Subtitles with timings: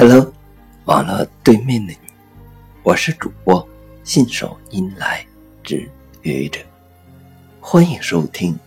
[0.00, 0.32] Hello，
[0.86, 1.98] 网络对面的你，
[2.82, 3.68] 我是主播
[4.02, 5.22] 信手拈来
[5.62, 5.86] 之
[6.22, 6.58] 愚者，
[7.60, 8.58] 欢迎收听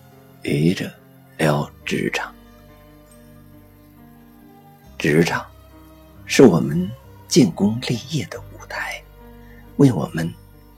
[0.44, 0.94] 愚者
[1.40, 2.32] 聊职场。
[5.00, 5.44] 职场
[6.28, 6.88] 是我们
[7.28, 9.02] 建功立业的舞台，
[9.78, 10.32] 为我们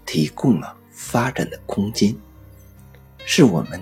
[0.06, 2.16] 提供了发展的空间，
[3.26, 3.78] 是我们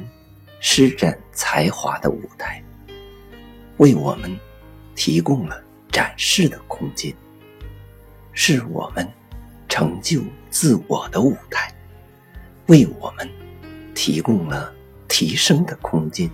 [0.60, 2.64] 施展才华的舞台，
[3.78, 4.36] 为我们
[4.96, 5.64] 提供了。
[5.94, 7.14] 展示的空间，
[8.32, 9.08] 是我们
[9.70, 11.72] 成就自我的舞台，
[12.66, 13.30] 为我们
[13.94, 14.74] 提供了
[15.08, 16.28] 提升的空间，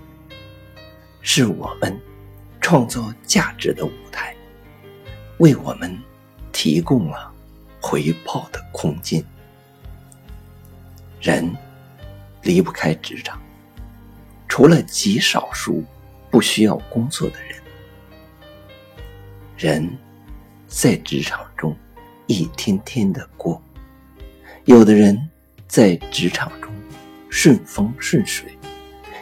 [1.22, 2.00] 是我们
[2.62, 4.34] 创造价值的舞台，
[5.40, 6.00] 为我们
[6.54, 7.30] 提供了
[7.82, 9.22] 回报的空间。
[11.20, 11.54] 人
[12.44, 13.38] 离不开职场，
[14.48, 15.84] 除了极少数
[16.32, 17.60] 不需要工作的人。
[19.60, 19.86] 人
[20.70, 21.76] 在职场中
[22.28, 23.62] 一天天的过，
[24.64, 25.30] 有的人
[25.68, 26.72] 在职场中
[27.30, 28.58] 顺风顺水、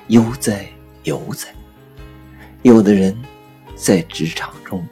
[0.10, 0.68] 悠哉
[1.06, 1.48] 悠哉；
[2.62, 3.18] 有的人
[3.76, 4.86] 在职场中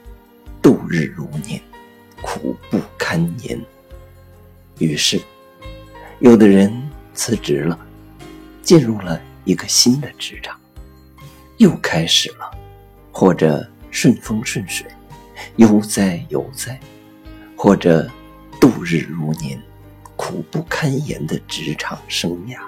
[0.60, 1.60] 度日如年、
[2.20, 3.56] 苦不堪言。
[4.80, 5.20] 于是，
[6.18, 6.76] 有的人
[7.14, 7.78] 辞职了，
[8.62, 10.58] 进入了一个新的职场，
[11.58, 12.50] 又开始了，
[13.12, 14.84] 或者顺风顺水。
[15.56, 16.78] 悠哉悠哉，
[17.56, 18.10] 或者
[18.60, 19.60] 度日如年、
[20.16, 22.58] 苦不堪言的职场生涯。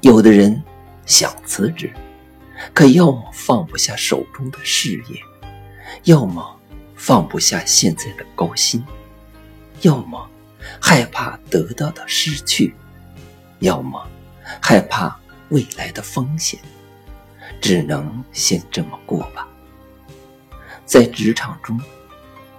[0.00, 0.62] 有的人
[1.06, 1.92] 想辞职，
[2.72, 5.20] 可要么放不下手中的事业，
[6.04, 6.56] 要么
[6.94, 8.84] 放不下现在的高薪，
[9.80, 10.28] 要么
[10.80, 12.74] 害怕得到的失去，
[13.58, 14.06] 要么
[14.60, 16.60] 害怕未来的风险，
[17.60, 19.48] 只能先这么过吧。
[20.88, 21.78] 在职场中，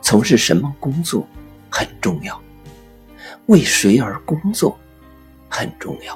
[0.03, 1.27] 从事什么工作
[1.67, 2.39] 很重要；
[3.47, 4.79] 为谁而工作
[5.49, 6.13] 很重要；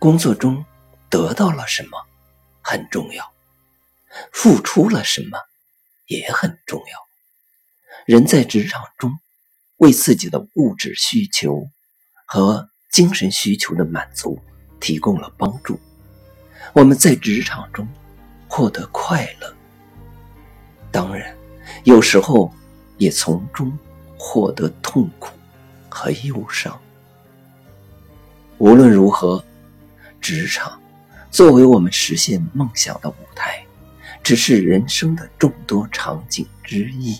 [0.00, 0.64] 工作中
[1.08, 1.90] 得到了什么
[2.60, 3.22] 很重要；
[4.32, 5.38] 付出了什么
[6.06, 6.98] 也很重要。
[8.04, 9.16] 人在职场中
[9.76, 11.68] 为自己的物质需求
[12.26, 14.42] 和精神需求的满足
[14.80, 15.78] 提供了帮助。
[16.72, 17.86] 我们在职场中
[18.48, 19.59] 获得快乐。
[20.90, 21.34] 当然，
[21.84, 22.52] 有时候
[22.98, 23.76] 也从中
[24.18, 25.32] 获得痛苦
[25.88, 26.78] 和忧伤。
[28.58, 29.42] 无论如何，
[30.20, 30.80] 职场
[31.30, 33.64] 作为我们实现梦想的舞台，
[34.22, 37.18] 只是人生的众多场景之一。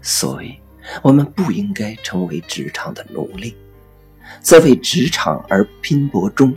[0.00, 0.56] 所以，
[1.02, 3.56] 我们不应该成为职场的奴隶。
[4.40, 6.54] 在为职场而拼搏中，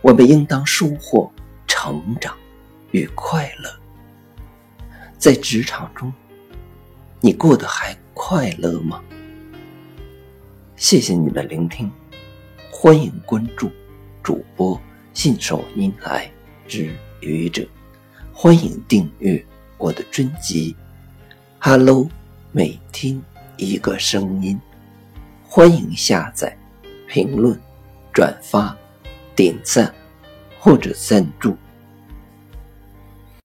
[0.00, 1.30] 我们应当收获
[1.66, 2.34] 成长
[2.92, 3.79] 与快乐。
[5.20, 6.10] 在职场中，
[7.20, 9.04] 你过得还快乐吗？
[10.76, 11.92] 谢谢你的聆听，
[12.70, 13.70] 欢迎关注
[14.22, 14.80] 主播
[15.12, 16.32] 信手拈来
[16.66, 17.68] 之愚者，
[18.32, 19.44] 欢迎订阅
[19.76, 20.74] 我的专辑。
[21.58, 22.08] Hello，
[22.50, 23.22] 每天
[23.58, 24.58] 一个声音，
[25.44, 26.56] 欢迎下载、
[27.06, 27.60] 评论、
[28.10, 28.74] 转发、
[29.36, 29.94] 点赞
[30.58, 31.54] 或者赞助。